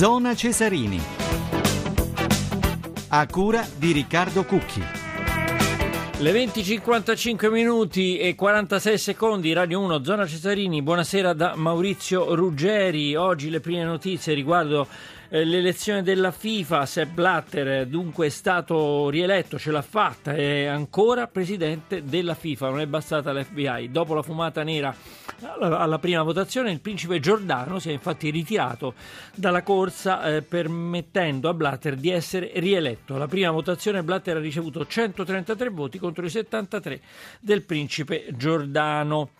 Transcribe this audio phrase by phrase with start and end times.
[0.00, 0.98] Zona Cesarini.
[3.08, 4.82] A cura di Riccardo Cucchi.
[6.20, 13.14] Le 20.55 minuti e 46 secondi, Radio 1, Zona Cesarini, buonasera da Maurizio Ruggeri.
[13.14, 14.88] Oggi le prime notizie riguardo
[15.30, 22.02] l'elezione della FIFA, Sepp Blatter dunque è stato rieletto, ce l'ha fatta, è ancora presidente
[22.02, 23.90] della FIFA, non è bastata l'FBI.
[23.90, 24.94] Dopo la fumata nera
[25.42, 28.94] alla, alla prima votazione il principe Giordano si è infatti ritirato
[29.34, 33.14] dalla corsa eh, permettendo a Blatter di essere rieletto.
[33.14, 37.00] Alla prima votazione Blatter ha ricevuto 133 voti contro i 73
[37.40, 39.30] del principe Giordano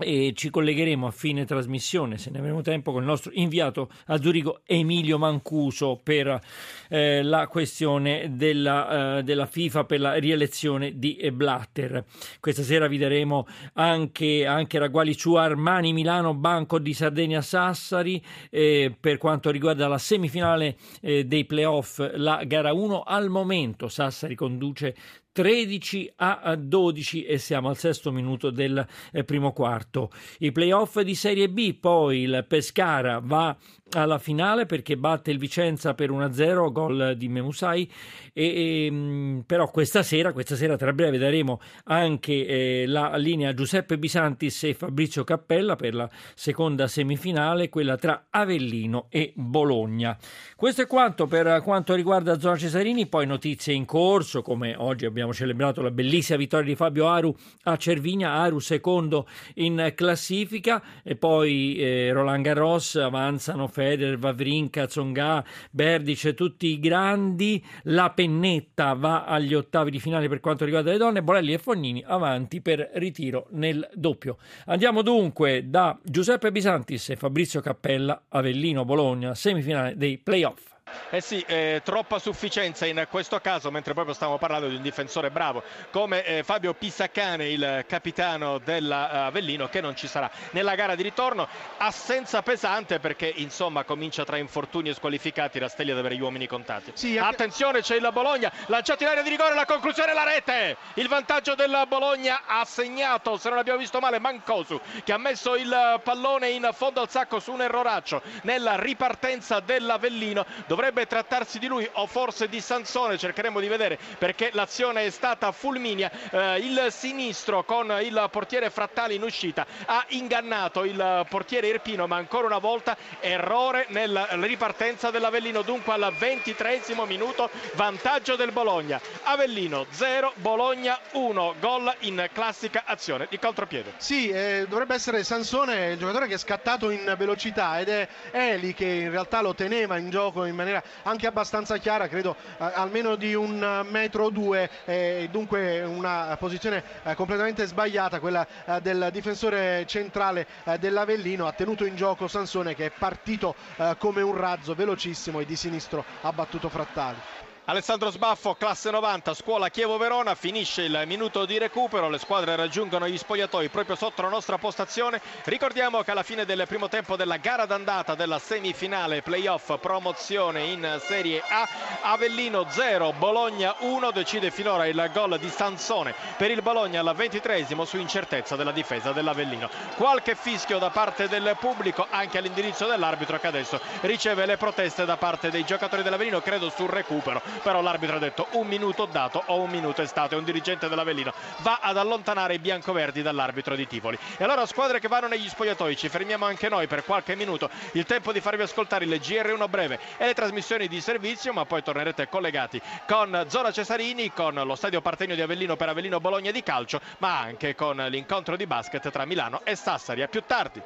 [0.00, 4.20] e ci collegheremo a fine trasmissione, se ne avremo tempo, con il nostro inviato a
[4.20, 6.40] Zurigo Emilio Mancuso per
[6.88, 12.04] eh, la questione della, eh, della, FIFA per la rielezione di Blatter.
[12.40, 18.94] Questa sera vi daremo anche, anche ragguagli su Armani Milano, Banco di Sardegna Sassari eh,
[18.98, 24.94] per quanto riguarda la semifinale eh, dei playoff, la gara 1 al momento Sassari conduce
[25.32, 30.10] 13 a 12 e siamo al sesto minuto del eh, primo quarto.
[30.38, 33.56] I playoff di Serie B, poi il Pescara va
[33.92, 37.90] alla finale perché batte il Vicenza per 1-0, gol di Memusai,
[38.32, 43.54] e, e, ehm, però questa sera, questa sera tra breve daremo anche eh, la linea
[43.54, 50.16] Giuseppe Bisantis e Fabrizio Cappella per la seconda semifinale, quella tra Avellino e Bologna.
[50.56, 55.32] Questo è quanto per quanto riguarda Zona Cesarini, poi notizie in corso, come oggi abbiamo
[55.32, 61.76] celebrato la bellissima vittoria di Fabio Aru a Cervigna, Aru secondo in classifica, e poi
[61.76, 67.64] eh, Roland Garros avanzano Federer, Vavrinka, Tsonga, Berdice, tutti i grandi.
[67.84, 71.22] La pennetta va agli ottavi di finale per quanto riguarda le donne.
[71.22, 74.36] Borelli e Fognini avanti per ritiro nel doppio.
[74.66, 80.69] Andiamo dunque da Giuseppe Bisantis e Fabrizio Cappella, Avellino Bologna, semifinale dei playoff.
[81.10, 85.30] Eh sì, eh, troppa sufficienza in questo caso, mentre proprio stiamo parlando di un difensore
[85.30, 91.02] bravo come eh, Fabio Pissaccane, il capitano dell'Avellino, che non ci sarà nella gara di
[91.02, 91.48] ritorno.
[91.78, 96.92] Assenza pesante perché insomma comincia tra infortuni e squalificati Rastelli ad avere gli uomini contati.
[96.94, 97.34] Sì, anche...
[97.34, 100.76] Attenzione, c'è il Bologna, lanciato in area di rigore, la conclusione la rete.
[100.94, 105.56] Il vantaggio del Bologna ha segnato, se non abbiamo visto male, Mancosu che ha messo
[105.56, 110.44] il pallone in fondo al sacco su un erroraccio nella ripartenza dell'Avellino.
[110.66, 115.10] Dove dovrebbe trattarsi di lui o forse di Sansone, cercheremo di vedere perché l'azione è
[115.10, 116.10] stata fulminea.
[116.30, 122.16] Eh, il sinistro con il portiere Frattali in uscita ha ingannato il portiere Irpino, ma
[122.16, 125.60] ancora una volta errore nella ripartenza dell'Avellino.
[125.60, 128.98] Dunque al ventitresimo minuto vantaggio del Bologna.
[129.24, 133.92] Avellino 0, Bologna 1, gol in classica azione di contropiede.
[133.98, 138.72] Sì, eh, dovrebbe essere Sansone il giocatore che è scattato in velocità ed è Eli
[138.72, 142.70] che in realtà lo teneva in gioco in maniera maniera anche abbastanza chiara, credo eh,
[142.74, 148.80] almeno di un metro o due, eh, dunque una posizione eh, completamente sbagliata, quella eh,
[148.80, 154.22] del difensore centrale eh, dell'Avellino, ha tenuto in gioco Sansone che è partito eh, come
[154.22, 157.18] un razzo velocissimo e di sinistro ha battuto Frattali.
[157.66, 163.16] Alessandro Sbaffo, classe 90, scuola Chievo-Verona, finisce il minuto di recupero, le squadre raggiungono gli
[163.16, 165.20] spogliatoi proprio sotto la nostra postazione.
[165.44, 171.00] Ricordiamo che alla fine del primo tempo della gara d'andata della semifinale playoff promozione in
[171.04, 171.68] Serie A,
[172.00, 177.84] Avellino 0, Bologna 1, decide finora il gol di Sansone per il Bologna al ventitresimo
[177.84, 179.68] su incertezza della difesa dell'Avellino.
[179.94, 185.18] Qualche fischio da parte del pubblico anche all'indirizzo dell'arbitro che adesso riceve le proteste da
[185.18, 189.60] parte dei giocatori dell'Avellino, credo sul recupero però l'arbitro ha detto un minuto dato o
[189.60, 191.32] un minuto è stato e un dirigente dell'Avellino.
[191.58, 194.18] Va ad allontanare i biancoverdi dall'arbitro di Tivoli.
[194.36, 197.70] E allora squadre che vanno negli spogliatoi ci fermiamo anche noi per qualche minuto.
[197.92, 201.82] Il tempo di farvi ascoltare il GR1 breve e le trasmissioni di servizio ma poi
[201.82, 206.62] tornerete collegati con Zona Cesarini con lo stadio Partenio di Avellino per Avellino Bologna di
[206.62, 210.22] calcio ma anche con l'incontro di basket tra Milano e Sassari.
[210.22, 210.80] A più tardi